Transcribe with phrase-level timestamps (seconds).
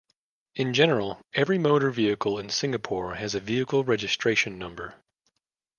[0.55, 4.95] In general, every motor vehicle in Singapore has a vehicle registration number.